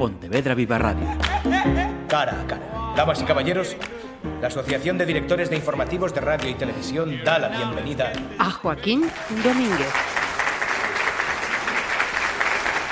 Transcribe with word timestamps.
Pontevedra 0.00 0.54
Viva 0.54 0.78
Radio. 0.78 1.04
Cara 2.08 2.40
a 2.40 2.46
cara. 2.46 2.94
Damas 2.96 3.20
y 3.20 3.24
caballeros, 3.26 3.76
la 4.40 4.46
Asociación 4.46 4.96
de 4.96 5.04
Directores 5.04 5.50
de 5.50 5.56
Informativos 5.56 6.14
de 6.14 6.22
Radio 6.22 6.48
y 6.48 6.54
Televisión 6.54 7.22
da 7.22 7.38
la 7.38 7.50
bienvenida 7.50 8.10
a 8.38 8.50
Joaquín 8.50 9.04
Domínguez. 9.44 9.92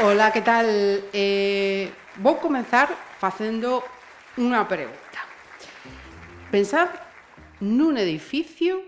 Hola, 0.05 0.31
que 0.35 0.43
tal? 0.43 0.67
Eh, 1.15 1.91
vou 2.21 2.37
comenzar 2.37 2.93
facendo 3.17 3.81
unha 4.37 4.69
pregunta. 4.69 5.25
Pensad 6.53 6.93
nun 7.65 7.97
edificio 7.97 8.85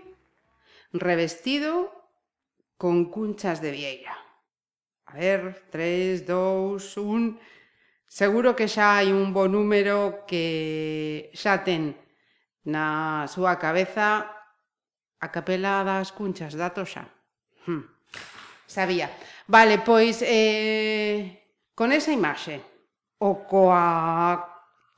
revestido 0.93 1.89
con 2.77 3.09
cunchas 3.09 3.65
de 3.65 3.73
vieira. 3.73 4.13
A 5.09 5.17
ver, 5.17 5.65
3, 5.73 6.21
2, 6.29 6.85
1... 7.01 7.49
Seguro 8.11 8.59
que 8.59 8.67
xa 8.67 8.99
hai 8.99 9.15
un 9.15 9.31
bo 9.31 9.47
número 9.47 10.27
que 10.27 11.31
xa 11.31 11.63
ten 11.63 11.95
na 12.67 13.23
súa 13.31 13.55
cabeza 13.55 14.27
a 15.15 15.27
capela 15.31 15.79
das 15.87 16.11
cunchas 16.11 16.59
da 16.59 16.75
toxa. 16.75 17.07
Hm. 17.63 17.87
Sabía. 18.67 19.07
Vale, 19.47 19.79
pois 19.79 20.19
eh, 20.27 21.39
con 21.71 21.95
esa 21.95 22.11
imaxe 22.11 22.59
o 23.15 23.47
coa 23.47 24.43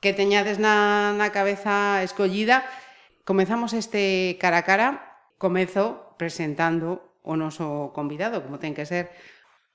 que 0.02 0.10
teñades 0.10 0.58
na, 0.58 1.14
na 1.14 1.30
cabeza 1.30 2.02
escollida, 2.02 2.66
comezamos 3.22 3.78
este 3.78 4.34
cara 4.42 4.58
a 4.58 4.66
cara. 4.66 4.88
Comezo 5.38 6.18
presentando 6.18 7.22
o 7.22 7.38
noso 7.38 7.94
convidado, 7.94 8.42
como 8.42 8.58
ten 8.58 8.74
que 8.74 8.90
ser. 8.90 9.14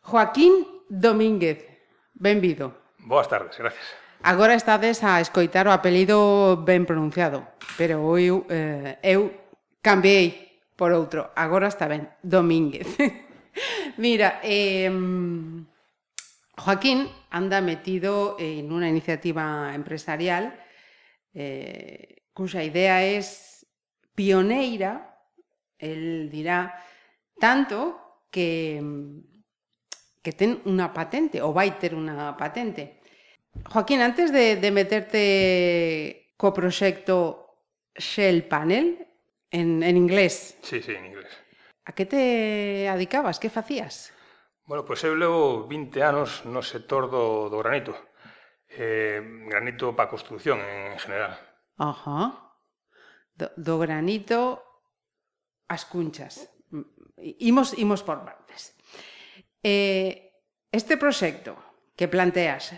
Joaquín 0.04 0.84
Domínguez, 0.92 1.64
benvido. 2.12 2.89
Boas 3.10 3.28
tardes, 3.28 3.58
gracias. 3.58 3.84
Agora 4.22 4.54
estades 4.54 5.04
a 5.04 5.20
escoitar 5.20 5.66
o 5.66 5.74
apelido 5.74 6.62
ben 6.62 6.86
pronunciado, 6.86 7.42
pero 7.74 8.06
eu, 8.22 8.46
eh, 8.54 9.02
eu 9.02 9.34
cambiei 9.82 10.62
por 10.78 10.94
outro. 10.94 11.34
Agora 11.34 11.74
está 11.74 11.90
ben, 11.90 12.06
Domínguez. 12.22 12.86
Mira, 13.98 14.38
eh, 14.46 14.94
Joaquín 16.54 17.10
anda 17.34 17.66
metido 17.66 18.38
en 18.38 18.70
unha 18.70 18.86
iniciativa 18.86 19.74
empresarial 19.74 20.54
eh, 21.34 22.30
cuxa 22.30 22.62
idea 22.62 23.02
é 23.02 23.18
pioneira, 24.14 25.18
el 25.82 26.30
dirá, 26.30 26.78
tanto 27.42 28.22
que 28.30 28.78
que 30.20 30.36
ten 30.36 30.60
unha 30.68 30.92
patente 30.92 31.40
ou 31.40 31.56
vai 31.56 31.80
ter 31.80 31.96
unha 31.96 32.36
patente. 32.36 32.99
Joaquín, 33.70 34.02
antes 34.02 34.32
de, 34.32 34.56
de 34.56 34.72
meterte 34.72 36.34
co 36.38 36.54
proxecto 36.54 37.60
Shell 37.96 38.48
Panel, 38.48 39.10
en, 39.52 39.84
en 39.84 39.98
inglés. 39.98 40.58
Sí, 40.62 40.82
sí, 40.82 40.94
en 40.94 41.06
inglés. 41.06 41.30
A 41.86 41.94
que 41.94 42.06
te 42.06 42.88
adicabas? 42.88 43.40
Que 43.40 43.50
facías? 43.50 44.14
Bueno, 44.64 44.86
pois 44.86 45.02
pues 45.02 45.10
eu 45.10 45.18
levo 45.18 45.66
20 45.66 46.06
anos 46.06 46.46
no 46.46 46.62
sector 46.62 47.10
do, 47.10 47.50
do 47.50 47.58
granito. 47.58 47.98
Eh, 48.70 49.18
granito 49.50 49.98
para 49.98 50.14
construcción 50.14 50.62
en 50.62 50.94
general. 51.02 51.34
Ajá. 51.82 52.54
Do, 53.34 53.50
do 53.58 53.82
granito 53.82 54.62
as 55.66 55.90
cunchas. 55.90 56.46
Imos, 57.42 57.74
imos 57.82 58.06
por 58.06 58.22
partes. 58.22 58.78
Eh, 59.66 60.38
este 60.70 61.02
proxecto 61.02 61.58
que 61.98 62.06
planteas 62.06 62.78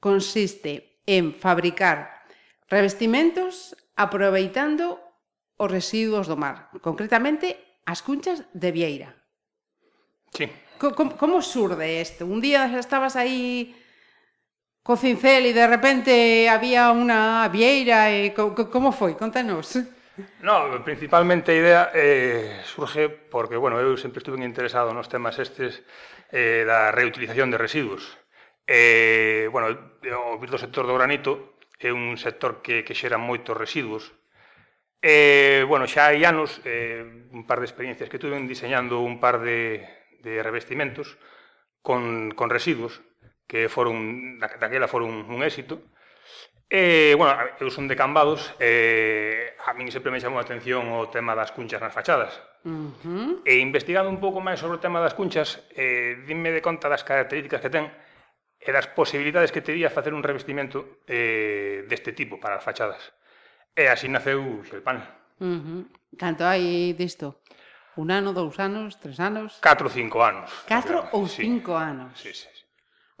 consiste 0.00 1.00
en 1.06 1.36
fabricar 1.36 2.24
revestimentos 2.66 3.76
aproveitando 3.94 4.98
os 5.60 5.68
residuos 5.68 6.24
do 6.24 6.40
mar, 6.40 6.72
concretamente 6.80 7.60
as 7.84 8.00
cunchas 8.00 8.48
de 8.56 8.72
Vieira. 8.72 9.12
Sí. 10.32 10.48
Como, 10.80 11.12
como 11.20 11.44
surde 11.44 12.00
isto? 12.00 12.24
Un 12.24 12.40
día 12.40 12.64
estabas 12.80 13.12
aí 13.12 13.76
co 14.80 14.96
cincel 14.96 15.44
e 15.44 15.52
de 15.52 15.66
repente 15.68 16.48
había 16.48 16.88
unha 16.88 17.44
vieira 17.52 18.08
e 18.08 18.32
co, 18.32 18.56
como 18.56 18.88
foi? 18.96 19.12
Contanos. 19.12 19.76
No, 20.40 20.72
principalmente 20.80 21.52
a 21.52 21.60
idea 21.60 21.82
eh, 21.92 22.64
surge 22.64 23.08
porque, 23.08 23.60
bueno, 23.60 23.76
eu 23.76 24.00
sempre 24.00 24.24
estuve 24.24 24.40
interesado 24.40 24.96
nos 24.96 25.12
temas 25.12 25.36
estes 25.36 25.84
eh, 26.32 26.64
da 26.64 26.88
reutilización 26.88 27.52
de 27.52 27.60
residuos. 27.60 28.16
Eh, 28.66 29.48
bueno, 29.50 29.72
o 29.72 30.38
vir 30.38 30.50
do 30.50 30.58
sector 30.58 30.86
do 30.86 30.96
granito 30.96 31.58
é 31.80 31.92
un 31.92 32.16
sector 32.20 32.60
que, 32.60 32.84
que 32.84 32.94
xera 32.94 33.16
moitos 33.16 33.56
residuos. 33.56 34.12
Eh, 35.00 35.64
bueno, 35.64 35.88
xa 35.88 36.12
hai 36.12 36.24
anos, 36.28 36.60
eh, 36.68 37.00
un 37.32 37.48
par 37.48 37.58
de 37.60 37.66
experiencias 37.68 38.08
que 38.12 38.20
tuve 38.20 38.36
diseñando 38.44 39.00
un 39.00 39.18
par 39.18 39.40
de, 39.40 39.88
de 40.20 40.42
revestimentos 40.44 41.16
con, 41.80 42.30
con 42.36 42.52
residuos, 42.52 43.00
que 43.48 43.72
foron, 43.72 44.38
daquela 44.38 44.86
foron 44.86 45.24
un 45.26 45.40
éxito, 45.42 45.80
Eh, 46.72 47.16
bueno, 47.18 47.34
eu 47.58 47.66
son 47.66 47.90
de 47.90 47.98
Cambados, 47.98 48.54
eh, 48.62 49.58
a 49.66 49.74
min 49.74 49.90
sempre 49.90 50.14
me 50.14 50.22
chamou 50.22 50.38
a 50.38 50.46
atención 50.46 50.86
o 50.86 51.10
tema 51.10 51.34
das 51.34 51.50
cunchas 51.50 51.82
nas 51.82 51.90
fachadas. 51.90 52.38
Uh 52.62 52.94
-huh. 53.02 53.30
E 53.42 53.58
investigando 53.58 54.06
un 54.06 54.22
pouco 54.22 54.38
máis 54.38 54.62
sobre 54.62 54.78
o 54.78 54.82
tema 54.82 55.02
das 55.02 55.18
cunchas, 55.18 55.66
eh, 55.74 56.22
dime 56.30 56.54
de 56.54 56.62
conta 56.62 56.86
das 56.86 57.02
características 57.02 57.58
que 57.58 57.74
ten, 57.74 57.90
e 58.60 58.68
das 58.76 58.86
posibilidades 58.92 59.48
que 59.48 59.64
tería 59.64 59.88
facer 59.88 60.12
un 60.12 60.20
revestimento 60.20 61.00
eh, 61.08 61.88
deste 61.88 62.12
tipo 62.12 62.36
para 62.36 62.60
as 62.60 62.64
fachadas. 62.64 63.00
E 63.72 63.88
así 63.88 64.04
naceu 64.12 64.60
Xelpan. 64.68 65.00
Uh 65.40 65.56
-huh. 65.56 65.82
Canto 66.20 66.44
hai 66.44 66.92
disto? 66.92 67.40
Un 67.96 68.12
ano, 68.12 68.36
dous 68.36 68.60
anos, 68.60 69.00
tres 69.00 69.16
anos? 69.18 69.56
Catro, 69.64 69.88
cinco 69.88 70.20
anos. 70.20 70.52
Catro 70.68 71.08
ou 71.16 71.24
cinco 71.24 71.72
sí. 71.72 71.80
anos? 71.80 72.12
Sí, 72.20 72.32
sí, 72.36 72.48
sí. 72.52 72.64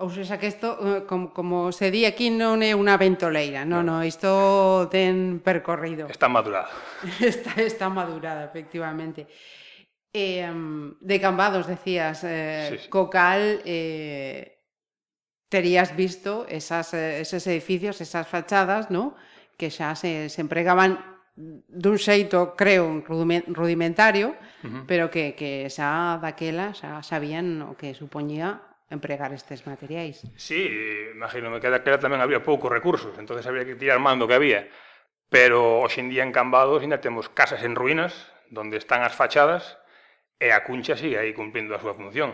Ou 0.00 0.08
seja, 0.08 0.40
que 0.40 0.48
isto, 0.48 0.76
eh, 0.80 1.04
como, 1.04 1.32
como 1.32 1.72
se 1.72 1.92
di 1.92 2.04
aquí, 2.04 2.28
non 2.28 2.60
é 2.60 2.76
unha 2.76 2.96
ventoleira. 3.00 3.64
Non, 3.64 3.84
non, 3.84 4.00
no, 4.00 4.06
isto 4.08 4.88
ten 4.92 5.40
percorrido. 5.40 6.08
Está 6.08 6.28
madurada. 6.28 6.68
está, 7.20 7.56
está 7.60 7.88
madurada, 7.88 8.44
efectivamente. 8.44 9.28
Eh, 10.12 10.48
de 11.00 11.16
Cambados, 11.20 11.68
decías, 11.68 12.24
eh, 12.24 12.76
sí, 12.76 12.76
sí. 12.84 12.88
co 12.92 13.08
cal... 13.08 13.64
Eh, 13.64 14.59
terías 15.50 15.94
visto 15.98 16.46
esas, 16.48 16.94
eh, 16.94 17.20
eses 17.20 17.44
edificios, 17.46 18.00
esas 18.00 18.24
fachadas, 18.26 18.88
¿no? 18.88 19.18
que 19.60 19.68
xa 19.68 19.92
se, 19.92 20.32
se 20.32 20.40
empregaban 20.40 21.04
dun 21.36 22.00
xeito, 22.00 22.56
creo, 22.56 23.04
rudimentario, 23.04 24.32
uh 24.64 24.68
-huh. 24.68 24.82
pero 24.88 25.12
que, 25.12 25.36
que 25.36 25.68
xa 25.68 26.16
daquela 26.16 26.72
xa 26.72 27.04
sabían 27.04 27.60
o 27.68 27.76
que 27.76 27.92
supoñía 27.92 28.64
empregar 28.88 29.36
estes 29.36 29.68
materiais. 29.68 30.24
Sí, 30.40 30.64
imagino 31.12 31.52
que 31.60 31.68
daquela 31.68 32.00
tamén 32.00 32.24
había 32.24 32.40
poucos 32.40 32.72
recursos, 32.72 33.12
entonces 33.20 33.44
había 33.44 33.68
que 33.68 33.76
tirar 33.76 34.00
mando 34.00 34.24
que 34.24 34.36
había. 34.40 34.64
Pero 35.28 35.84
hoxendía 35.84 36.24
en 36.24 36.32
Cambados 36.32 36.80
ainda 36.80 37.04
temos 37.04 37.28
casas 37.28 37.60
en 37.62 37.76
ruínas, 37.76 38.16
donde 38.48 38.80
están 38.80 39.04
as 39.04 39.12
fachadas, 39.12 39.76
e 40.40 40.56
a 40.56 40.64
cuncha 40.64 40.96
sigue 40.96 41.20
aí 41.20 41.36
cumplindo 41.36 41.76
a 41.76 41.82
súa 41.84 41.92
función. 41.92 42.32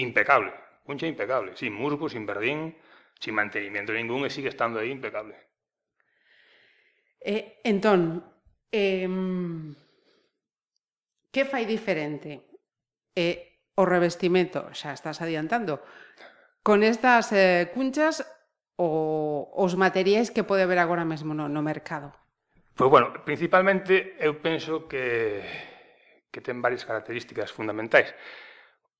Impecable. 0.00 0.63
Cuncha 0.84 1.08
impecable, 1.08 1.56
sin 1.56 1.72
musgo, 1.72 2.12
sin 2.12 2.28
verdín, 2.28 2.76
sin 3.18 3.34
mantenimiento 3.34 3.96
ningún 3.96 4.28
e 4.28 4.30
sigue 4.30 4.52
estando 4.52 4.78
aí 4.78 4.92
impecable. 4.92 5.34
Eh, 7.24 7.64
entón, 7.64 8.20
eh, 8.68 9.08
que 11.32 11.42
fai 11.48 11.64
diferente 11.64 12.44
eh, 13.16 13.64
o 13.74 13.88
revestimento, 13.88 14.68
xa 14.76 14.92
estás 14.92 15.24
adiantando, 15.24 15.80
con 16.60 16.84
estas 16.84 17.32
eh, 17.32 17.72
cunchas 17.72 18.22
o 18.76 19.50
os 19.56 19.78
materiais 19.78 20.30
que 20.34 20.44
pode 20.44 20.66
haber 20.66 20.78
agora 20.78 21.08
mesmo 21.08 21.32
no, 21.32 21.48
no 21.48 21.62
mercado? 21.62 22.12
Pois, 22.74 22.90
bueno, 22.90 23.14
principalmente 23.24 24.18
eu 24.18 24.42
penso 24.42 24.90
que, 24.90 25.40
que 26.28 26.42
ten 26.42 26.58
varias 26.58 26.82
características 26.82 27.54
fundamentais. 27.54 28.10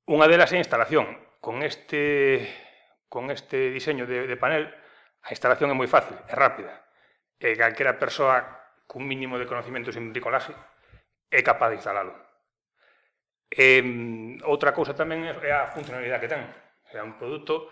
Unha 0.07 0.31
delas 0.31 0.55
é 0.55 0.59
a 0.59 0.65
instalación 0.65 1.11
con 1.45 1.63
este, 1.63 2.49
con 3.07 3.31
este 3.31 3.69
diseño 3.69 4.07
de, 4.07 4.27
de 4.27 4.37
panel, 4.39 4.65
a 5.21 5.29
instalación 5.29 5.69
é 5.69 5.77
moi 5.77 5.85
fácil, 5.85 6.17
é 6.25 6.33
rápida. 6.33 6.73
Eh, 7.37 7.53
e 7.53 7.61
calquera 7.61 8.01
persoa 8.01 8.41
cun 8.89 9.05
mínimo 9.05 9.37
de 9.37 9.45
conocimientos 9.45 9.93
en 10.01 10.09
bricolaje 10.09 10.57
é 11.29 11.45
capaz 11.45 11.69
de 11.69 11.85
instalalo. 11.85 12.17
E, 13.53 13.85
outra 14.49 14.73
cousa 14.73 14.97
tamén 14.97 15.29
é 15.29 15.53
a 15.53 15.69
funcionalidade 15.69 16.25
que 16.25 16.33
ten. 16.33 16.49
É 16.89 17.05
un 17.05 17.21
produto 17.21 17.69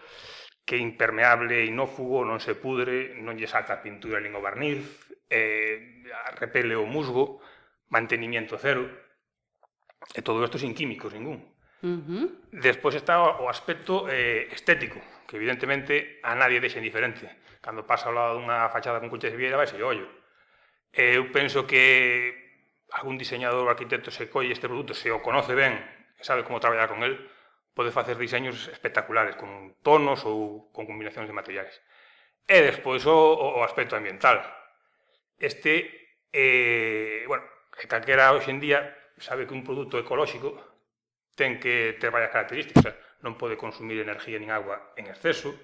que 0.68 0.76
é 0.76 0.84
impermeable, 0.84 1.64
inófugo, 1.64 2.28
non 2.28 2.44
se 2.44 2.52
pudre, 2.52 3.16
non 3.24 3.40
lle 3.40 3.48
saca 3.48 3.80
pintura 3.80 4.20
nin 4.20 4.36
o 4.36 4.44
barniz, 4.44 4.84
eh, 5.32 6.04
repele 6.36 6.76
o 6.76 6.84
musgo, 6.84 7.40
mantenimiento 7.88 8.60
cero, 8.60 8.84
e 10.12 10.20
todo 10.20 10.44
isto 10.44 10.60
sin 10.60 10.76
químicos 10.76 11.16
ningún. 11.16 11.51
Uh 11.82 11.98
-huh. 11.98 12.26
Despois 12.52 12.94
está 12.94 13.18
o 13.18 13.50
aspecto 13.50 14.06
eh, 14.08 14.46
estético, 14.54 15.02
que 15.26 15.36
evidentemente 15.36 16.22
a 16.22 16.34
nadie 16.38 16.62
deixa 16.62 16.78
indiferente. 16.78 17.26
Cando 17.60 17.82
pasa 17.82 18.06
ao 18.06 18.14
lado 18.14 18.38
dunha 18.38 18.70
fachada 18.70 19.02
con 19.02 19.10
cuches 19.10 19.34
de 19.34 19.38
viera, 19.38 19.58
vai 19.58 19.66
ser 19.66 19.82
ollo. 19.82 20.06
Eh, 20.94 21.18
eu 21.18 21.26
penso 21.34 21.66
que 21.66 21.82
algún 22.94 23.18
diseñador 23.18 23.66
ou 23.66 23.72
arquitecto 23.72 24.14
se 24.14 24.30
colle 24.30 24.54
este 24.54 24.70
produto, 24.70 24.94
se 24.94 25.10
o 25.10 25.18
conoce 25.24 25.58
ben, 25.58 25.74
e 26.18 26.22
sabe 26.22 26.46
como 26.46 26.62
traballar 26.62 26.86
con 26.86 27.02
el, 27.02 27.18
pode 27.74 27.90
facer 27.90 28.14
diseños 28.14 28.68
espectaculares, 28.70 29.34
con 29.34 29.74
tonos 29.82 30.22
ou 30.22 30.70
con 30.70 30.86
combinacións 30.86 31.26
de 31.26 31.34
materiais. 31.34 31.74
E 32.46 32.62
despois 32.62 33.02
o, 33.10 33.16
o 33.58 33.60
aspecto 33.66 33.98
ambiental. 33.98 34.38
Este, 35.40 36.14
eh, 36.30 37.24
bueno, 37.26 37.42
que 37.74 37.90
calquera 37.90 38.30
hoxe 38.30 38.54
en 38.54 38.60
día 38.62 38.80
sabe 39.18 39.46
que 39.46 39.54
un 39.54 39.64
produto 39.66 39.98
ecolóxico 39.98 40.71
ten 41.34 41.56
que 41.60 41.96
ter 41.96 42.10
varias 42.12 42.32
características, 42.32 42.94
non 43.24 43.38
pode 43.38 43.56
consumir 43.56 44.00
enerxía 44.02 44.36
nin 44.36 44.50
agua 44.50 44.92
en 44.98 45.08
exceso, 45.08 45.54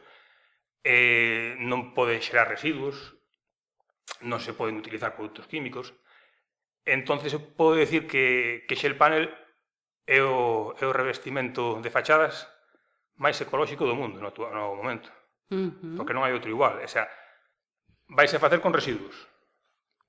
eh, 0.86 1.58
non 1.60 1.92
pode 1.92 2.16
xerar 2.22 2.48
residuos, 2.48 3.18
non 4.24 4.40
se 4.40 4.56
poden 4.56 4.78
utilizar 4.80 5.14
produtos 5.14 5.46
químicos. 5.46 5.92
Entón, 6.88 7.20
se 7.20 7.36
pode 7.36 7.84
decir 7.84 8.08
que, 8.08 8.64
que 8.64 8.78
Shell 8.78 8.96
Panel 8.96 9.28
é 10.08 10.24
o, 10.24 10.72
é 10.80 10.84
o 10.88 10.96
revestimento 10.96 11.84
de 11.84 11.92
fachadas 11.92 12.48
máis 13.20 13.36
ecolóxico 13.42 13.84
do 13.84 13.98
mundo 13.98 14.22
no, 14.22 14.32
no 14.32 14.78
momento. 14.78 15.12
Uh 15.52 15.68
-huh. 15.68 15.96
Porque 16.00 16.14
non 16.16 16.24
hai 16.24 16.32
outro 16.32 16.48
igual. 16.48 16.80
O 16.80 16.88
sea, 16.88 17.04
vais 18.08 18.32
a 18.32 18.40
facer 18.40 18.64
con 18.64 18.72
residuos. 18.72 19.28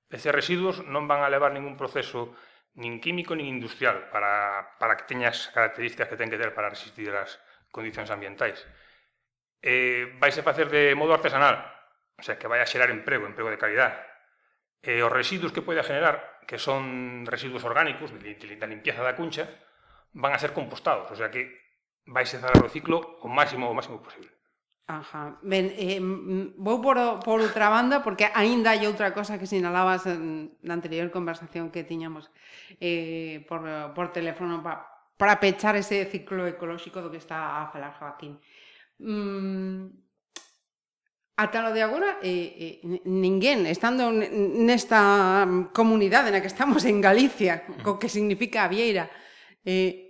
Eses 0.08 0.32
residuos 0.32 0.82
non 0.88 1.06
van 1.10 1.22
a 1.26 1.30
levar 1.30 1.52
ningún 1.52 1.76
proceso 1.76 2.34
nin 2.76 3.02
químico 3.02 3.34
nin 3.34 3.50
industrial 3.50 4.10
para, 4.14 4.76
para 4.78 4.98
que 4.98 5.08
teñas 5.10 5.50
as 5.50 5.54
características 5.56 6.10
que 6.10 6.20
ten 6.20 6.30
que 6.30 6.38
ter 6.38 6.54
para 6.54 6.70
resistir 6.70 7.10
as 7.16 7.40
condicións 7.74 8.12
ambientais. 8.14 8.62
Eh, 9.62 10.16
vaise 10.22 10.46
facer 10.46 10.70
de 10.70 10.96
modo 10.96 11.14
artesanal, 11.14 11.60
o 12.18 12.24
sea, 12.24 12.38
que 12.38 12.48
vai 12.48 12.62
a 12.62 12.70
xerar 12.70 12.90
emprego, 12.92 13.28
emprego 13.28 13.52
de 13.52 13.60
calidad. 13.60 13.94
Eh, 14.82 15.04
os 15.04 15.12
residuos 15.12 15.52
que 15.52 15.66
poida 15.66 15.84
generar, 15.84 16.40
que 16.48 16.56
son 16.56 17.26
residuos 17.28 17.68
orgánicos 17.68 18.16
da 18.16 18.68
limpieza 18.72 19.04
da 19.04 19.16
cuncha, 19.20 19.46
van 20.16 20.34
a 20.34 20.40
ser 20.40 20.56
compostados, 20.56 21.12
o 21.12 21.16
sea 21.16 21.30
que 21.30 21.52
vais 22.08 22.32
a 22.34 22.40
cerrar 22.40 22.64
o 22.64 22.72
ciclo 22.72 23.20
o 23.22 23.28
máximo 23.28 23.68
o 23.70 23.76
máximo 23.76 24.02
posible. 24.02 24.39
Ajá. 24.90 25.38
Ben, 25.46 25.70
eh, 25.78 26.02
vou 26.58 26.82
por, 26.82 26.98
por 27.22 27.38
outra 27.46 27.70
banda 27.70 28.02
porque 28.02 28.26
aínda 28.34 28.74
hai 28.74 28.90
outra 28.90 29.14
cosa 29.14 29.38
que 29.38 29.46
sinalabas 29.46 30.10
na 30.10 30.74
anterior 30.74 31.14
conversación 31.14 31.70
que 31.70 31.86
tiñamos 31.86 32.34
eh, 32.82 33.46
por, 33.46 33.62
por 33.94 34.10
teléfono 34.10 34.66
para 34.66 35.38
pechar 35.38 35.78
ese 35.78 36.10
ciclo 36.10 36.50
ecolóxico 36.50 37.06
do 37.06 37.14
que 37.14 37.22
está 37.22 37.62
a 37.62 37.70
falar 37.70 37.94
Joaquín. 38.02 38.42
Mm, 38.98 39.94
Ata 41.38 41.62
lo 41.62 41.72
de 41.72 41.86
agora, 41.86 42.18
eh, 42.26 42.82
eh, 42.84 43.00
ninguén, 43.06 43.64
estando 43.70 44.12
nesta 44.12 45.48
comunidade 45.72 46.34
na 46.34 46.42
que 46.42 46.52
estamos 46.52 46.84
en 46.84 46.98
Galicia, 46.98 47.64
co 47.86 47.96
que 48.02 48.10
significa 48.10 48.66
a 48.66 48.72
Vieira, 48.74 49.08
eh, 49.64 50.09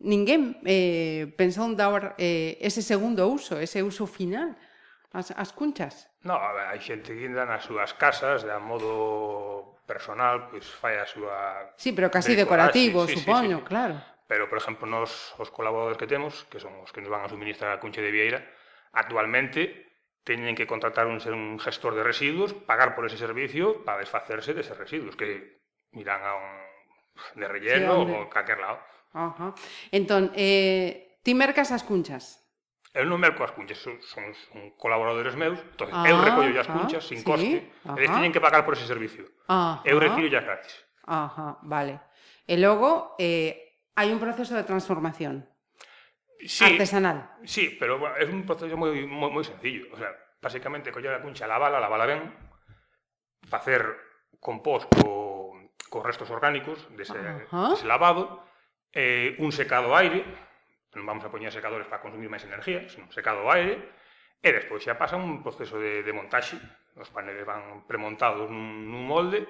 ninguén 0.00 0.60
eh, 0.64 1.32
pensou 1.36 1.64
en 1.64 1.76
dar 1.76 2.14
eh, 2.20 2.60
ese 2.60 2.84
segundo 2.84 3.28
uso, 3.28 3.56
ese 3.56 3.80
uso 3.82 4.04
final 4.04 4.56
as, 5.12 5.32
as 5.32 5.52
cunchas. 5.52 6.12
No, 6.26 6.36
ver, 6.36 6.68
hai 6.68 6.80
xente 6.82 7.16
que 7.16 7.24
ainda 7.24 7.48
nas 7.48 7.64
súas 7.64 7.96
casas, 7.96 8.44
de 8.44 8.52
a 8.52 8.60
modo 8.60 9.80
personal, 9.88 10.50
pois 10.52 10.66
fai 10.66 11.00
a 11.00 11.06
súa... 11.06 11.72
Sí, 11.78 11.94
pero 11.96 12.10
casi 12.10 12.34
decorativo, 12.34 13.06
sí, 13.06 13.16
supoño, 13.16 13.62
sí, 13.62 13.64
sí. 13.64 13.68
claro. 13.68 13.96
Pero, 14.26 14.50
por 14.50 14.58
exemplo, 14.58 14.90
nos, 14.90 15.32
os 15.38 15.54
colaboradores 15.54 15.96
que 15.96 16.10
temos, 16.10 16.44
que 16.50 16.58
son 16.58 16.74
os 16.82 16.90
que 16.90 17.00
nos 17.00 17.08
van 17.08 17.24
a 17.24 17.30
suministrar 17.30 17.70
a 17.70 17.80
cuncha 17.80 18.02
de 18.02 18.10
Vieira, 18.10 18.42
actualmente 18.92 19.86
teñen 20.26 20.58
que 20.58 20.66
contratar 20.66 21.06
un, 21.06 21.22
un 21.22 21.58
gestor 21.62 21.94
de 21.94 22.02
residuos, 22.02 22.52
pagar 22.52 22.98
por 22.98 23.06
ese 23.06 23.16
servicio 23.16 23.86
para 23.86 24.02
desfacerse 24.02 24.52
deses 24.52 24.74
residuos, 24.74 25.14
que 25.14 25.62
miran 25.94 26.20
a 26.26 26.34
un 26.34 26.66
de 27.38 27.46
relleno 27.48 28.04
sí, 28.04 28.12
ou 28.12 28.26
a 28.26 28.28
calquer 28.28 28.58
lado. 28.58 28.82
Ajá. 29.16 29.54
Entón, 29.90 30.30
eh, 30.36 31.16
ti 31.24 31.32
mercas 31.32 31.72
as 31.72 31.80
cunchas? 31.80 32.44
Eu 32.92 33.08
non 33.08 33.16
merco 33.16 33.44
as 33.44 33.52
cunchas, 33.56 33.80
son, 33.80 33.96
son, 34.04 34.28
son 34.32 34.76
colaboradores 34.76 35.36
meus, 35.36 35.56
entón, 35.60 35.88
ah, 35.92 36.04
eu 36.04 36.20
recollo 36.20 36.52
as 36.56 36.68
ah, 36.68 36.76
cunchas 36.76 37.04
sin 37.04 37.20
sí, 37.20 37.24
coste, 37.24 37.72
ajá. 37.84 37.96
eles 37.96 38.12
teñen 38.12 38.32
que 38.32 38.40
pagar 38.40 38.64
por 38.68 38.76
ese 38.76 38.84
servicio. 38.84 39.24
Ajá. 39.48 39.80
eu 39.88 39.96
retiro 39.96 40.28
as 40.36 40.44
gratis. 40.44 40.72
Ajá, 41.08 41.60
vale. 41.64 42.00
E 42.44 42.60
logo, 42.60 43.16
eh, 43.16 43.80
hai 43.96 44.12
un 44.12 44.20
proceso 44.20 44.52
de 44.52 44.64
transformación 44.68 45.48
sí, 46.44 46.64
artesanal. 46.64 47.36
Sí, 47.44 47.72
pero 47.80 47.96
bueno, 47.96 48.16
é 48.20 48.24
un 48.28 48.44
proceso 48.44 48.76
moi, 48.76 48.92
moi, 49.08 49.32
moi 49.32 49.44
sencillo. 49.44 49.88
O 49.92 49.96
sea, 49.96 50.12
basicamente, 50.40 50.92
coller 50.92 51.16
a 51.16 51.24
cuncha, 51.24 51.48
lavala, 51.48 51.80
lavala 51.80 52.04
ben, 52.04 52.32
facer 53.44 53.96
compost 54.40 54.88
co, 54.88 55.52
co 55.88 56.04
restos 56.04 56.28
orgánicos 56.32 56.84
dese, 56.96 57.16
dese 57.16 57.84
lavado, 57.88 58.44
eh, 58.96 59.36
un 59.44 59.52
secado 59.52 59.92
aire, 59.92 60.24
non 60.96 61.04
vamos 61.04 61.28
a 61.28 61.32
poñer 61.32 61.52
secadores 61.52 61.84
para 61.84 62.00
consumir 62.00 62.32
máis 62.32 62.48
energía, 62.48 62.88
senón 62.88 63.12
secado 63.12 63.44
aire, 63.52 63.92
e 64.40 64.48
despois 64.48 64.80
xa 64.80 64.96
pasa 64.96 65.20
un 65.20 65.44
proceso 65.44 65.76
de, 65.76 66.00
de 66.00 66.12
montaxe, 66.16 66.56
os 66.96 67.12
paneles 67.12 67.44
van 67.44 67.84
premontados 67.84 68.48
nun, 68.48 68.88
nun 68.88 69.04
molde, 69.04 69.44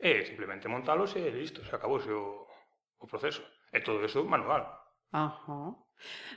e 0.00 0.24
simplemente 0.24 0.72
montalos 0.72 1.12
e 1.20 1.28
listo, 1.28 1.60
se 1.60 1.74
acabou 1.76 2.00
o, 2.00 2.48
o 2.96 3.04
proceso. 3.04 3.44
E 3.68 3.84
todo 3.84 4.00
eso 4.00 4.24
manual. 4.24 4.64
Ajá. 5.12 5.76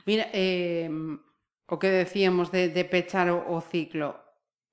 Mira, 0.04 0.28
eh, 0.36 0.90
o 1.64 1.78
que 1.80 1.88
decíamos 1.88 2.52
de, 2.52 2.68
de 2.68 2.84
pechar 2.84 3.32
o, 3.32 3.40
o 3.48 3.64
ciclo, 3.64 4.12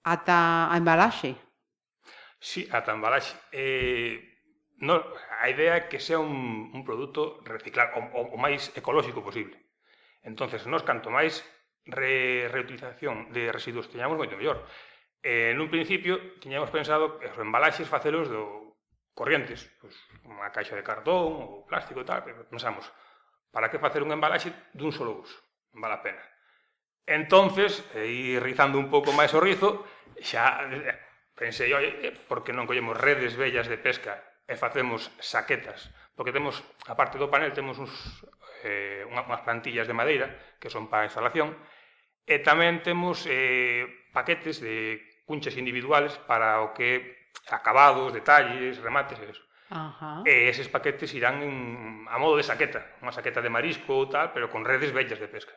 ata 0.03 0.67
a 0.67 0.75
embalaxe? 0.75 1.39
Sí, 2.43 2.67
ata 2.67 2.91
a 2.91 2.97
embalaxe. 2.99 3.39
Eh, 3.55 4.28
no, 4.79 5.03
a 5.43 5.51
idea 5.51 5.75
é 5.75 5.85
que 5.91 5.99
sea 5.99 6.23
un, 6.23 6.71
un 6.71 6.81
produto 6.87 7.43
reciclar 7.43 7.99
o, 7.99 8.01
o, 8.15 8.21
o 8.35 8.37
máis 8.39 8.71
ecolóxico 8.75 9.19
posible. 9.19 9.59
Entonces, 10.23 10.63
nos 10.67 10.87
canto 10.87 11.11
máis 11.11 11.43
re, 11.83 12.47
reutilización 12.47 13.31
de 13.35 13.51
residuos 13.51 13.91
teñamos, 13.91 14.15
moito 14.15 14.39
mellor. 14.39 14.63
Eh, 15.19 15.51
en 15.51 15.59
un 15.59 15.67
principio, 15.67 16.39
tiñamos 16.39 16.71
pensado 16.71 17.19
que 17.19 17.27
os 17.27 17.35
embalaxes 17.35 17.91
facelos 17.91 18.31
do 18.31 18.79
corrientes, 19.11 19.67
pues, 19.83 19.99
unha 20.23 20.47
caixa 20.55 20.79
de 20.79 20.87
cartón 20.87 21.43
ou 21.43 21.67
plástico 21.67 21.99
e 21.99 22.07
tal, 22.07 22.23
pero 22.23 22.47
pensamos, 22.47 22.87
para 23.51 23.67
que 23.67 23.83
facer 23.83 23.99
un 23.99 24.15
embalaxe 24.15 24.55
dun 24.71 24.95
solo 24.95 25.19
uso? 25.19 25.35
Non 25.75 25.83
vale 25.83 25.99
a 25.99 26.03
pena. 26.03 26.23
Entonces, 27.03 27.83
e 27.99 28.39
rizando 28.39 28.79
un 28.79 28.87
pouco 28.87 29.11
máis 29.11 29.35
o 29.35 29.43
rizo, 29.43 29.83
xa 30.23 30.63
eh, 30.71 30.95
pensei, 31.35 31.67
oi, 31.75 31.99
eh, 31.99 32.15
por 32.31 32.47
que 32.47 32.55
non 32.55 32.63
collemos 32.63 32.95
redes 32.95 33.35
bellas 33.35 33.67
de 33.67 33.75
pesca 33.75 34.28
e 34.49 34.57
facemos 34.57 35.13
saquetas, 35.21 35.93
porque 36.17 36.33
temos, 36.33 36.65
a 36.89 36.97
parte 36.97 37.21
do 37.21 37.29
panel, 37.29 37.53
temos 37.53 37.77
uns, 37.77 37.93
eh, 38.65 39.05
unhas 39.05 39.45
plantillas 39.45 39.85
de 39.85 39.93
madeira 39.93 40.57
que 40.57 40.73
son 40.73 40.89
para 40.89 41.05
a 41.05 41.09
instalación, 41.09 41.53
e 42.25 42.41
tamén 42.41 42.81
temos 42.81 43.29
eh, 43.29 43.85
paquetes 44.09 44.57
de 44.57 45.05
cunchas 45.29 45.53
individuales 45.53 46.17
para 46.25 46.65
o 46.65 46.73
que 46.73 47.29
acabados, 47.53 48.09
detalles, 48.09 48.81
remates 48.81 49.21
e 49.21 49.29
eso. 49.29 49.45
Ajá. 49.69 50.25
E 50.25 50.49
eses 50.49 50.65
paquetes 50.65 51.13
irán 51.13 51.45
en, 51.45 51.53
a 52.09 52.17
modo 52.17 52.41
de 52.41 52.45
saqueta, 52.45 52.81
unha 53.05 53.13
saqueta 53.13 53.37
de 53.37 53.53
marisco 53.53 53.93
ou 53.93 54.09
tal, 54.09 54.33
pero 54.33 54.49
con 54.49 54.65
redes 54.65 54.89
vellas 54.89 55.21
de 55.21 55.29
pesca. 55.29 55.53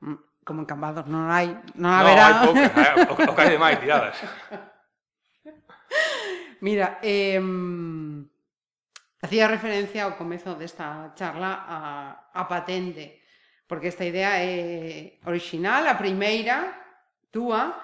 Mm, 0.00 0.16
como 0.40 0.64
en 0.64 0.68
Cambados 0.68 1.04
non 1.04 1.28
hai, 1.28 1.52
non 1.76 1.92
haberá... 1.92 2.48
Non, 2.48 2.56
hai 2.56 3.04
poucas, 3.04 3.12
o, 3.12 3.14
o 3.28 3.34
que 3.36 3.42
hai 3.44 3.52
de 3.52 3.60
máis 3.60 3.76
tiradas. 3.76 4.16
Mira, 6.62 7.02
eh, 7.02 7.42
hacía 9.18 9.50
referencia 9.50 10.06
ao 10.06 10.14
comezo 10.14 10.54
desta 10.54 11.10
charla 11.18 11.58
a, 11.66 12.30
a 12.30 12.42
patente, 12.46 13.18
porque 13.66 13.90
esta 13.90 14.06
idea 14.06 14.38
é 14.38 15.18
original, 15.26 15.90
a 15.90 15.98
primeira, 15.98 16.70
túa, 17.34 17.82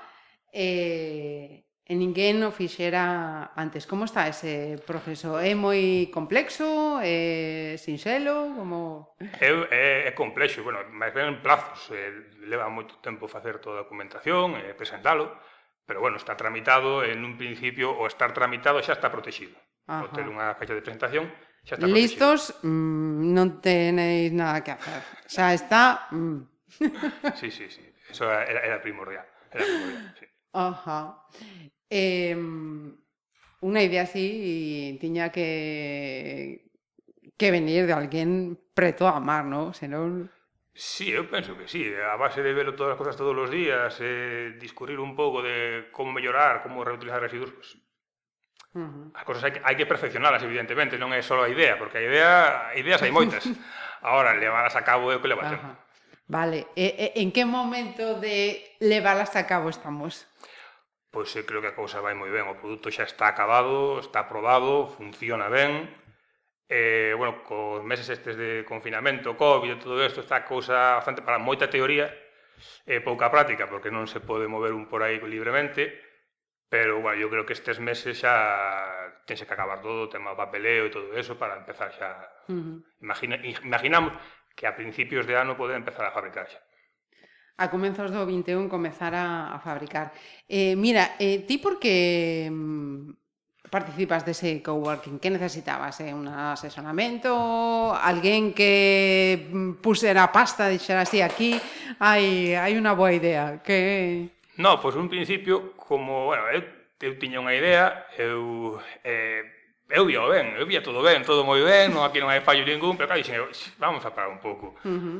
eh, 0.54 1.66
e 1.88 1.94
ninguén 1.96 2.44
o 2.46 2.54
fixera 2.54 3.50
antes. 3.58 3.82
Como 3.88 4.06
está 4.06 4.30
ese 4.30 4.78
proceso? 4.86 5.42
É 5.42 5.58
moi 5.58 6.06
complexo? 6.14 7.02
É 7.02 7.74
sinxelo? 7.80 8.54
Como... 8.54 9.16
É, 9.18 9.50
é, 9.74 9.84
é 10.06 10.12
complexo, 10.14 10.62
bueno, 10.62 10.86
máis 10.94 11.10
ben 11.10 11.42
plazos. 11.42 11.90
Eh, 11.90 12.46
leva 12.46 12.70
moito 12.70 13.02
tempo 13.02 13.26
facer 13.26 13.58
toda 13.58 13.82
a 13.82 13.84
documentación, 13.88 14.54
eh, 14.54 14.70
presentalo. 14.78 15.34
Pero 15.88 16.04
bueno, 16.04 16.18
está 16.18 16.36
tramitado 16.36 17.02
en 17.02 17.24
un 17.24 17.40
principio, 17.40 17.96
o 17.96 18.04
estar 18.04 18.36
tramitado 18.36 18.76
xa 18.84 18.92
está 18.92 19.08
protegido. 19.08 19.56
Ajá. 19.88 20.04
O 20.04 20.12
ter 20.12 20.28
unha 20.28 20.52
fecha 20.52 20.76
de 20.76 20.84
presentación 20.84 21.32
xa 21.64 21.80
está 21.80 21.88
Listos, 21.88 22.52
protegido. 22.52 22.68
Mmm, 22.68 23.32
non 23.32 23.48
tenéis 23.64 24.28
nada 24.36 24.60
que 24.60 24.76
hacer. 24.76 25.00
Xa 25.24 25.56
está... 25.56 26.12
Mmm. 26.12 26.44
sí, 27.40 27.48
sí, 27.48 27.72
sí. 27.72 27.80
Eso 28.12 28.28
era, 28.28 28.44
era 28.44 28.76
primordial. 28.84 29.24
Era 29.48 29.64
primordial 29.64 30.12
sí. 30.20 30.28
Ajá. 30.52 31.24
Eh, 31.88 32.36
unha 33.64 33.80
idea 33.80 34.04
así 34.04 35.00
tiña 35.00 35.32
que 35.32 36.68
que 37.38 37.48
venir 37.48 37.88
de 37.88 37.96
alguén 37.96 38.60
preto 38.76 39.08
a 39.08 39.16
amar, 39.16 39.48
¿no? 39.48 39.72
Senón 39.72 40.28
Sí, 40.78 41.10
eu 41.10 41.26
penso 41.26 41.58
que 41.58 41.66
sí. 41.66 41.90
A 41.90 42.14
base 42.14 42.38
de 42.38 42.54
velo 42.54 42.78
todas 42.78 42.94
as 42.94 42.98
cosas 43.02 43.18
todos 43.18 43.34
os 43.34 43.50
días, 43.50 43.98
eh, 43.98 44.54
discurrir 44.62 45.02
un 45.02 45.18
pouco 45.18 45.42
de 45.42 45.90
como 45.90 46.14
mellorar, 46.14 46.62
como 46.62 46.86
reutilizar 46.86 47.18
residuos, 47.18 47.50
pues, 47.50 47.70
Uh 48.74 48.80
-huh. 48.84 49.10
As 49.16 49.24
cosas 49.24 49.42
hai 49.44 49.52
que, 49.56 49.60
hai 49.64 49.74
que 49.74 49.88
perfeccionalas, 49.88 50.44
evidentemente, 50.44 51.00
non 51.00 51.10
é 51.16 51.24
só 51.24 51.40
a 51.40 51.48
idea, 51.48 51.80
porque 51.80 51.98
a 51.98 52.04
idea, 52.04 52.32
ideas 52.76 53.00
hai 53.00 53.10
moitas. 53.10 53.42
Ahora, 54.04 54.36
levalas 54.36 54.76
a 54.76 54.84
cabo 54.84 55.10
é 55.10 55.16
o 55.16 55.22
que 55.24 55.32
leva 55.32 55.48
tempo. 55.48 55.66
Vale, 56.28 56.68
e, 56.76 57.16
e, 57.16 57.24
en 57.24 57.32
que 57.32 57.48
momento 57.48 58.20
de 58.20 58.76
levalas 58.78 59.34
a 59.34 59.48
cabo 59.48 59.72
estamos? 59.72 60.28
Pois 61.08 61.32
eu 61.34 61.48
creo 61.48 61.64
que 61.64 61.72
a 61.72 61.78
cousa 61.80 62.04
vai 62.04 62.12
moi 62.12 62.28
ben, 62.28 62.44
o 62.44 62.60
produto 62.60 62.92
xa 62.92 63.08
está 63.08 63.32
acabado, 63.32 63.98
está 63.98 64.28
aprobado, 64.28 64.92
funciona 64.92 65.48
ben, 65.48 65.88
eh, 66.68 67.14
bueno, 67.16 67.42
cos 67.42 67.82
meses 67.82 68.08
estes 68.08 68.36
de 68.36 68.64
confinamento, 68.68 69.36
COVID, 69.36 69.72
e 69.72 69.80
todo 69.80 69.98
isto, 70.04 70.20
está 70.20 70.44
cousa 70.44 71.00
bastante 71.00 71.24
para 71.24 71.40
moita 71.40 71.72
teoría 71.72 72.12
e 72.84 72.98
eh, 72.98 73.00
pouca 73.00 73.32
práctica, 73.32 73.64
porque 73.66 73.88
non 73.88 74.04
se 74.04 74.20
pode 74.20 74.44
mover 74.46 74.76
un 74.76 74.84
por 74.84 75.00
aí 75.00 75.16
libremente, 75.24 75.96
pero, 76.68 77.00
bueno, 77.00 77.16
eu 77.16 77.32
creo 77.32 77.48
que 77.48 77.56
estes 77.56 77.80
meses 77.80 78.20
xa 78.20 78.36
tense 79.24 79.48
que 79.48 79.54
acabar 79.56 79.80
todo 79.80 80.04
o 80.04 80.12
tema 80.12 80.36
papeleo 80.36 80.84
e 80.84 80.92
todo 80.92 81.16
eso 81.16 81.40
para 81.40 81.56
empezar 81.56 81.88
xa... 81.96 82.28
Uh 82.52 82.52
-huh. 82.52 82.76
Imagina, 83.00 83.40
imaginamos 83.40 84.12
que 84.52 84.68
a 84.68 84.76
principios 84.76 85.24
de 85.24 85.40
ano 85.40 85.56
poden 85.56 85.80
empezar 85.80 86.04
a 86.04 86.12
fabricar 86.12 86.44
xa 86.44 86.60
a 87.58 87.66
comenzos 87.74 88.14
do 88.14 88.22
21 88.22 88.70
comezar 88.70 89.18
a, 89.18 89.50
a 89.50 89.58
fabricar. 89.58 90.14
Eh, 90.46 90.78
mira, 90.78 91.18
eh, 91.18 91.42
ti 91.42 91.58
porque 91.58 92.46
mm, 92.46 93.10
participas 93.70 94.24
dese 94.24 94.62
coworking? 94.62 95.18
Que 95.18 95.30
necesitabas? 95.30 96.00
Eh? 96.00 96.14
Un 96.14 96.28
asesoramento? 96.28 97.94
Alguén 97.94 98.54
que 98.54 99.48
mm, 99.50 99.82
pusera 99.84 100.32
pasta, 100.32 100.68
dixera 100.68 101.02
así, 101.02 101.20
aquí 101.20 101.60
hai, 102.00 102.54
hai 102.54 102.72
unha 102.78 102.94
boa 102.96 103.12
idea? 103.12 103.60
Que... 103.60 104.30
No, 104.58 104.80
pois 104.82 104.94
pues, 104.94 105.02
un 105.02 105.08
principio, 105.10 105.76
como, 105.76 106.32
bueno, 106.32 106.48
eu, 106.50 106.64
eu 106.98 107.12
tiña 107.20 107.38
unha 107.38 107.54
idea, 107.54 108.08
eu... 108.16 108.80
Eh, 109.04 109.58
eu 109.88 110.04
vía 110.04 110.20
ben, 110.28 110.52
eu 110.60 110.68
vía 110.68 110.84
todo 110.84 111.00
ben, 111.00 111.24
todo 111.24 111.48
moi 111.48 111.64
ben, 111.64 111.88
non 111.88 112.04
aquí 112.04 112.20
non 112.20 112.28
hai 112.28 112.44
fallo 112.44 112.60
ningún, 112.60 113.00
pero 113.00 113.08
claro, 113.08 113.24
dixen, 113.24 113.40
vamos 113.80 114.04
a 114.04 114.12
parar 114.12 114.28
un 114.28 114.36
pouco. 114.36 114.76
Uh 114.84 115.00
-huh. 115.00 115.18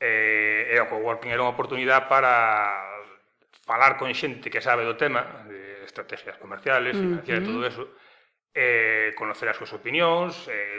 Eh, 0.00 0.72
e 0.72 0.80
o 0.80 0.88
coworking 0.88 1.32
era 1.32 1.40
unha 1.40 1.56
oportunidade 1.56 2.04
para 2.08 2.84
falar 3.64 3.96
con 3.96 4.12
xente 4.12 4.52
que 4.52 4.60
sabe 4.60 4.84
do 4.84 4.96
tema, 4.96 5.24
eh, 5.80 5.88
estrategias 5.88 6.36
comerciales, 6.36 6.96
financieras, 6.96 7.42
uh 7.42 7.48
-huh. 7.48 7.54
todo 7.56 7.66
eso, 7.66 7.84
eh, 8.52 9.16
conocer 9.16 9.48
as 9.48 9.56
súas 9.56 9.72
opinións, 9.72 10.46
eh, 10.52 10.76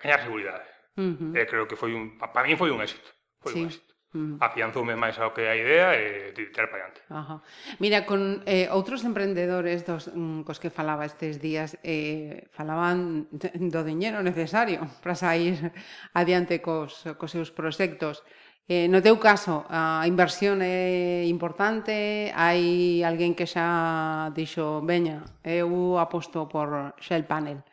gañar 0.00 0.24
seguridade. 0.24 0.64
Uh 0.96 1.12
-huh. 1.12 1.36
eh, 1.36 1.46
creo 1.46 1.68
que 1.68 1.76
foi 1.76 1.92
un, 1.92 2.16
para 2.16 2.48
mí 2.48 2.56
foi 2.56 2.72
un 2.72 2.80
éxito. 2.80 3.12
Foi 3.44 3.52
sí. 3.52 3.60
un 3.60 3.66
éxito. 3.68 3.90
Mm. 4.10 4.42
afianzoume 4.42 4.98
máis 4.98 5.22
ao 5.22 5.30
que 5.30 5.46
a 5.46 5.54
idea 5.54 5.94
e 5.94 6.34
tirar 6.34 6.66
para 6.66 6.82
diante. 6.82 7.00
Ajá. 7.14 7.46
Mira, 7.78 8.02
con 8.10 8.42
eh, 8.42 8.66
outros 8.66 9.06
emprendedores 9.06 9.86
dos, 9.86 10.10
mm, 10.10 10.42
cos 10.42 10.58
que 10.58 10.66
falaba 10.66 11.06
estes 11.06 11.38
días 11.38 11.78
eh, 11.86 12.50
falaban 12.50 13.30
do 13.30 13.86
diñeiro 13.86 14.18
necesario 14.26 14.82
para 15.06 15.14
sair 15.14 15.70
adiante 16.10 16.58
cos, 16.58 17.06
cos 17.22 17.30
seus 17.30 17.54
proxectos. 17.54 18.26
Eh, 18.70 18.86
no 18.86 19.02
teu 19.02 19.18
caso, 19.18 19.66
a 19.66 20.06
inversión 20.06 20.62
é 20.62 21.26
importante, 21.26 22.30
hai 22.30 23.02
alguén 23.02 23.34
que 23.34 23.42
xa 23.42 24.30
dixo, 24.30 24.78
veña, 24.86 25.26
eu 25.42 25.98
aposto 25.98 26.46
por 26.46 26.94
Shell 27.02 27.26
Panel. 27.26 27.66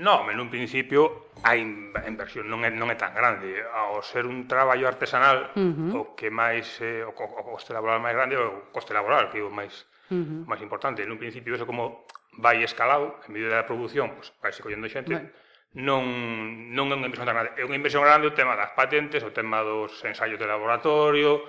No, 0.00 0.24
en 0.24 0.40
un 0.40 0.48
principio 0.48 1.28
a 1.44 1.52
inversión 1.52 2.48
non 2.48 2.64
é, 2.64 2.72
non 2.72 2.88
é 2.88 2.96
tan 2.96 3.12
grande. 3.12 3.60
Ao 3.60 4.00
ser 4.00 4.24
un 4.24 4.48
traballo 4.48 4.88
artesanal, 4.88 5.52
uh 5.52 5.60
-huh. 5.60 5.92
o 6.00 6.02
que 6.16 6.32
máis 6.32 6.80
eh, 6.80 7.04
o, 7.04 7.12
o 7.12 7.42
coste 7.52 7.76
laboral 7.76 8.00
máis 8.00 8.16
grande 8.16 8.40
é 8.40 8.40
o 8.40 8.72
coste 8.72 8.96
laboral, 8.96 9.28
que 9.28 9.36
é 9.36 9.44
o 9.44 9.52
máis 9.52 9.84
uh 10.08 10.16
-huh. 10.16 10.48
máis 10.48 10.64
importante. 10.64 11.04
En 11.04 11.12
un 11.12 11.20
principio 11.20 11.52
eso 11.52 11.68
como 11.68 12.08
vai 12.40 12.64
escalado, 12.64 13.20
en 13.28 13.36
medida 13.36 13.60
da 13.60 13.68
produción, 13.68 14.16
pois 14.16 14.32
pues, 14.32 14.40
vai 14.40 14.52
se 14.56 14.64
collendo 14.64 14.88
xente. 14.88 15.12
Bueno 15.12 15.44
non, 15.76 16.72
non 16.72 16.88
é 16.88 16.94
unha 16.96 17.08
inversión 17.12 17.28
tan 17.28 17.36
grande. 17.36 17.52
É 17.60 17.62
unha 17.68 17.76
inversión 17.76 18.00
grande 18.00 18.32
o 18.32 18.36
tema 18.36 18.56
das 18.56 18.72
patentes, 18.72 19.20
o 19.20 19.30
tema 19.30 19.60
dos 19.60 19.92
ensaios 20.08 20.40
de 20.40 20.48
laboratorio, 20.48 21.44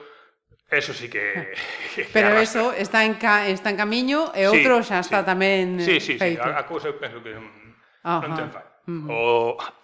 Eso 0.70 0.94
sí 0.94 1.10
que... 1.10 1.54
que 1.96 2.04
Pero 2.14 2.36
que 2.36 2.42
eso 2.42 2.74
está 2.74 3.06
en, 3.06 3.16
ca, 3.16 3.48
está 3.48 3.70
en 3.70 3.78
camiño 3.78 4.32
e 4.36 4.44
sí, 4.44 4.52
outro 4.52 4.84
xa 4.84 5.00
está 5.00 5.24
sí. 5.24 5.28
tamén 5.32 5.80
sí, 5.80 6.04
sí, 6.04 6.20
feito. 6.20 6.44
Sí, 6.44 6.52
a, 6.52 6.60
a 6.60 6.68
cousa 6.68 6.92
eu 6.92 7.00
penso 7.00 7.24
que 7.24 7.32
non, 7.32 7.48
Ajá. 8.04 8.28
non 8.28 8.36
ten 8.36 8.52
fallo. 8.52 8.68
Uh 8.88 8.92
-huh. 8.92 9.08
O 9.12 9.22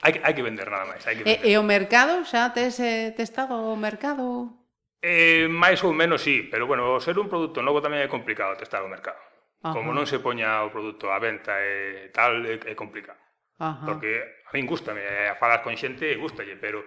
hai, 0.04 0.20
hai 0.20 0.34
que 0.36 0.44
vender 0.44 0.68
nada 0.68 0.84
máis, 0.84 1.04
hai 1.08 1.16
que 1.16 1.24
vender. 1.24 1.40
E, 1.40 1.56
e 1.56 1.60
o 1.60 1.64
mercado 1.64 2.28
xa 2.28 2.52
tes 2.52 2.84
eh, 2.84 3.16
testado 3.16 3.56
o 3.72 3.80
mercado? 3.80 4.52
Eh, 5.00 5.48
máis 5.48 5.80
ou 5.88 5.96
menos 5.96 6.20
sí, 6.20 6.48
pero 6.52 6.68
bueno, 6.68 7.00
ser 7.00 7.16
un 7.16 7.32
produto 7.32 7.64
novo 7.64 7.80
tamén 7.80 8.04
é 8.04 8.12
complicado 8.12 8.60
testar 8.60 8.84
o 8.84 8.92
mercado. 8.92 9.20
Ajá. 9.64 9.72
Como 9.72 9.96
non 9.96 10.04
se 10.04 10.20
poña 10.20 10.68
o 10.68 10.72
produto 10.72 11.08
á 11.08 11.20
venta 11.24 11.56
e 11.64 12.12
tal, 12.12 12.44
é, 12.44 12.60
é 12.60 12.76
complicado. 12.76 13.20
Ajá. 13.60 13.86
Porque 13.86 14.42
a 14.48 14.52
min 14.54 14.66
gustame 14.66 15.02
a 15.30 15.36
falar 15.36 15.62
con 15.62 15.76
xente 15.78 16.16
gustalle, 16.16 16.56
pero 16.58 16.82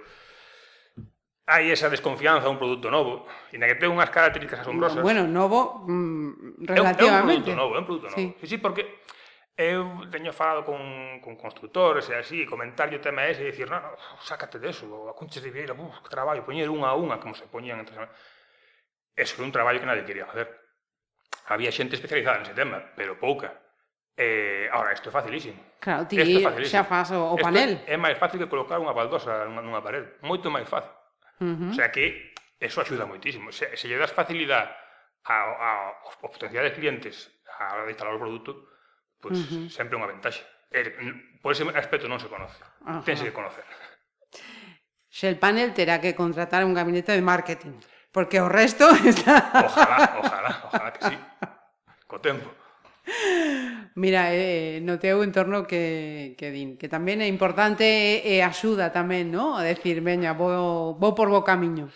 hai 1.46 1.70
esa 1.70 1.86
desconfianza 1.86 2.46
a 2.46 2.52
un 2.52 2.58
produto 2.58 2.90
novo, 2.90 3.26
e 3.54 3.58
na 3.58 3.70
que 3.70 3.78
ten 3.78 3.90
unhas 3.90 4.10
características 4.10 4.66
asombrosas. 4.66 4.98
Bueno, 5.02 5.26
novo 5.30 5.86
mm, 5.86 6.66
relativamente. 6.66 7.02
É 7.02 7.06
un, 7.06 7.10
é 7.10 7.22
un 7.22 7.26
produto 7.26 7.52
novo, 7.54 7.72
é 7.74 7.78
un 7.78 7.86
produto 7.86 8.06
novo. 8.10 8.18
Sí, 8.18 8.24
sí, 8.42 8.46
sí 8.50 8.56
porque 8.58 8.82
Eu 9.56 10.04
teño 10.12 10.36
falado 10.36 10.68
con, 10.68 11.16
con 11.24 11.32
constructores 11.40 12.12
e 12.12 12.14
así, 12.14 12.44
comentar 12.44 12.92
o 12.92 13.00
tema 13.00 13.24
ese 13.24 13.40
e 13.40 13.48
dicir, 13.48 13.72
non, 13.72 13.80
no, 13.80 13.96
sácate 14.20 14.60
deso, 14.60 15.08
a 15.08 15.16
Concha 15.16 15.40
de 15.40 15.48
Vieira, 15.48 15.72
uf, 15.72 16.04
que 16.04 16.12
traballo, 16.12 16.44
poñer 16.44 16.68
unha 16.68 16.92
a 16.92 16.98
unha, 17.00 17.16
como 17.16 17.32
se 17.32 17.48
poñían 17.48 17.80
entre 17.80 17.96
Eso 19.16 19.40
era 19.40 19.48
un 19.48 19.56
traballo 19.56 19.80
que 19.80 19.88
nadie 19.88 20.04
quería 20.04 20.28
facer. 20.28 20.52
Había 21.48 21.72
xente 21.72 21.96
especializada 21.96 22.44
nese 22.44 22.52
tema, 22.52 22.84
pero 22.92 23.16
pouca. 23.16 23.56
Eh, 24.16 24.68
ahora, 24.72 24.96
isto 24.96 25.08
é 25.08 25.12
facilísimo. 25.12 25.60
Claro, 25.76 26.08
ti 26.08 26.16
é 26.16 26.24
xa 26.64 26.88
faz 26.88 27.12
o, 27.12 27.20
o 27.20 27.36
panel. 27.36 27.76
Isto 27.76 27.92
é 27.92 27.96
máis 28.00 28.16
fácil 28.16 28.40
que 28.40 28.48
colocar 28.48 28.80
unha 28.80 28.96
baldosa 28.96 29.44
nunha, 29.44 29.60
nunha 29.60 29.84
pared. 29.84 30.16
Moito 30.24 30.48
máis 30.48 30.64
fácil. 30.64 30.88
Uh 31.36 31.52
-huh. 31.52 31.70
O 31.70 31.74
sea 31.76 31.92
que 31.92 32.32
eso 32.56 32.80
axuda 32.80 33.04
moitísimo. 33.04 33.52
Se, 33.52 33.76
se 33.76 33.84
lle 33.84 34.00
das 34.00 34.16
facilidade 34.16 34.72
a, 35.28 35.36
a, 35.36 35.70
aos 36.00 36.16
potenciales 36.16 36.72
clientes 36.72 37.28
a 37.60 37.76
hora 37.76 37.84
de 37.84 37.92
instalar 37.92 38.16
o 38.16 38.22
produto, 38.24 38.72
pois 39.20 39.36
pues, 39.36 39.38
uh 39.44 39.48
-huh. 39.52 39.68
sempre 39.68 40.00
unha 40.00 40.08
ventaxe. 40.08 40.40
El, 40.72 40.96
por 41.44 41.52
ese 41.52 41.68
aspecto 41.76 42.08
non 42.08 42.16
se 42.16 42.32
conoce. 42.32 42.56
Ajá. 42.88 43.04
Tense 43.04 43.28
que 43.28 43.36
conocer. 43.36 43.68
Se 45.12 45.28
el 45.28 45.36
panel 45.36 45.76
terá 45.76 46.00
que 46.00 46.16
contratar 46.16 46.64
un 46.64 46.72
gabinete 46.72 47.12
de 47.12 47.20
marketing, 47.20 47.76
porque 48.16 48.40
o 48.40 48.48
resto 48.48 48.88
está... 49.04 49.52
Ojalá, 49.60 50.24
ojalá, 50.24 50.52
ojalá 50.72 50.88
que 50.96 51.02
sí. 51.04 51.16
Co 52.08 52.16
tempo. 52.16 52.48
Mira, 53.96 54.28
eh, 54.28 54.84
no 54.84 55.00
teu 55.00 55.24
entorno 55.24 55.64
que, 55.64 56.36
que 56.36 56.52
din, 56.52 56.76
que 56.76 56.84
tamén 56.84 57.24
é 57.24 57.28
importante 57.32 57.80
eh, 57.88 58.20
eh, 58.20 58.36
e, 58.36 58.44
e 58.44 58.44
axuda 58.44 58.92
tamén, 58.92 59.32
¿no? 59.32 59.56
A 59.56 59.64
decir, 59.64 60.04
veña, 60.04 60.36
vou, 60.36 61.00
vou 61.00 61.16
por 61.16 61.32
bo 61.32 61.40
camiño. 61.40 61.88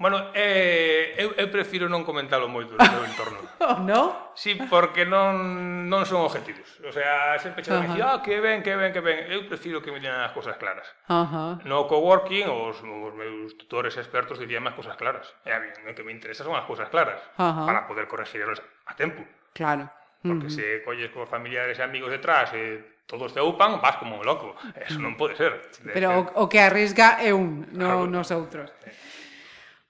Bueno, 0.00 0.32
eh, 0.32 1.12
eu, 1.20 1.36
eu 1.36 1.52
prefiro 1.52 1.84
non 1.86 2.00
comentalo 2.00 2.48
moito 2.48 2.74
no 2.74 2.80
meu 2.80 3.04
entorno. 3.04 3.44
Oh, 3.64 3.80
no? 3.80 4.32
Sí, 4.36 4.56
porque 4.68 5.08
non, 5.08 5.88
non 5.88 6.04
son 6.04 6.24
objetivos. 6.24 6.80
O 6.84 6.92
sea, 6.92 7.36
sempre 7.40 7.64
xa 7.64 7.80
me 7.80 7.92
dicía, 7.92 8.12
ah, 8.12 8.18
que 8.20 8.40
ben, 8.40 8.60
que 8.64 8.76
ben, 8.76 8.92
que 8.92 9.00
ben. 9.00 9.24
Eu 9.28 9.44
prefiro 9.44 9.84
que 9.84 9.88
me 9.88 10.00
digan 10.00 10.20
as 10.24 10.32
cousas 10.32 10.56
claras. 10.56 10.84
Ajá. 11.08 11.60
No 11.64 11.84
coworking, 11.88 12.48
os, 12.48 12.80
os 12.80 13.12
meus 13.16 13.56
tutores 13.60 13.96
expertos 14.00 14.36
dirían 14.40 14.64
as 14.64 14.76
cousas 14.76 14.96
claras. 14.96 15.28
E 15.44 15.52
a 15.52 15.60
mí, 15.60 15.68
o 15.68 15.92
que 15.92 16.04
me 16.04 16.12
interesa 16.12 16.44
son 16.44 16.56
as 16.56 16.64
cousas 16.68 16.88
claras, 16.92 17.20
Ajá. 17.36 17.64
para 17.64 17.84
poder 17.84 18.08
corregirlas 18.08 18.60
a 18.88 18.96
tempo. 18.96 19.24
Claro. 19.52 19.88
Porque 20.24 20.48
uh 20.48 20.52
-huh. 20.52 20.80
se 20.80 20.82
colles 20.88 21.12
con 21.12 21.28
familiares 21.28 21.76
e 21.76 21.84
amigos 21.84 22.08
detrás 22.08 22.48
e 22.56 23.04
todos 23.04 23.36
te 23.36 23.44
upan, 23.44 23.76
vas 23.84 24.00
como 24.00 24.16
un 24.16 24.24
loco. 24.24 24.56
Eso 24.72 24.96
non 24.96 25.20
pode 25.20 25.36
ser. 25.36 25.60
Pero 25.84 26.08
eh, 26.08 26.18
o, 26.32 26.48
o 26.48 26.48
que 26.48 26.64
arriesga 26.64 27.20
é 27.20 27.36
un, 27.36 27.68
non 27.76 28.08
nos 28.08 28.32
outros. 28.32 28.72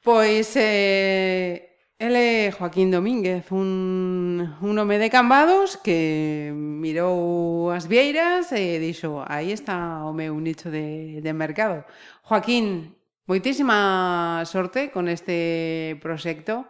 Pois, 0.02 0.50
eh, 0.58 1.74
Ele 1.96 2.48
é 2.48 2.50
Joaquín 2.50 2.90
Domínguez, 2.90 3.52
un, 3.52 4.58
un 4.60 4.78
home 4.78 4.98
de 4.98 5.08
Cambados 5.08 5.78
que 5.78 6.50
mirou 6.52 7.70
as 7.70 7.86
vieiras 7.86 8.50
e 8.50 8.82
dixo, 8.82 9.22
aí 9.30 9.54
está 9.54 10.02
o 10.02 10.12
meu 10.12 10.34
nicho 10.42 10.74
de, 10.74 11.22
de 11.22 11.32
mercado. 11.32 11.86
Joaquín, 12.26 12.98
moitísima 13.30 14.42
sorte 14.44 14.90
con 14.90 15.06
este 15.06 15.96
proxecto 16.02 16.66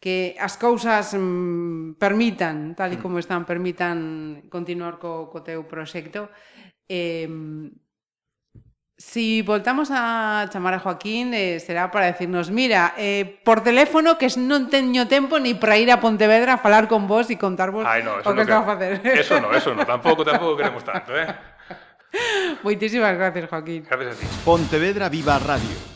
que 0.00 0.36
as 0.38 0.56
cousas 0.60 1.14
mm, 1.16 1.96
permitan, 1.96 2.76
tal 2.76 2.92
e 2.92 3.00
como 3.00 3.18
están, 3.18 3.48
permitan 3.48 4.46
continuar 4.52 5.00
co, 5.00 5.32
co 5.32 5.42
teu 5.42 5.64
proxecto. 5.64 6.28
Eh, 6.86 7.26
Si 8.98 9.42
voltamos 9.42 9.90
a 9.92 10.48
chamar 10.50 10.72
a 10.72 10.78
Joaquín, 10.78 11.34
eh, 11.34 11.60
será 11.60 11.90
para 11.90 12.06
decirnos, 12.06 12.50
mira, 12.50 12.94
eh, 12.96 13.38
por 13.44 13.60
teléfono 13.60 14.16
que 14.16 14.24
non 14.40 14.72
teño 14.72 15.04
tempo 15.04 15.36
ni 15.36 15.52
para 15.52 15.76
ir 15.76 15.92
a 15.92 16.00
Pontevedra 16.00 16.56
a 16.56 16.62
falar 16.64 16.88
con 16.88 17.04
vos 17.04 17.28
e 17.28 17.36
contarvos 17.36 17.84
Ay, 17.84 18.00
no, 18.00 18.16
o 18.16 18.24
que 18.24 18.32
no 18.32 18.40
está 18.40 18.64
a 18.64 18.68
facer. 18.72 19.04
Eso 19.04 19.36
no, 19.36 19.52
eso 19.52 19.76
no, 19.76 19.84
tampouco, 19.84 20.24
tampouco 20.28 20.56
queremos 20.56 20.80
tanto, 20.80 21.12
eh? 21.12 21.28
Moitísimas 22.64 23.12
gracias, 23.12 23.52
Joaquín. 23.52 23.84
Gracias 23.84 24.16
a 24.16 24.20
ti. 24.24 24.26
Pontevedra 24.48 25.12
Viva 25.12 25.36
Radio 25.44 25.95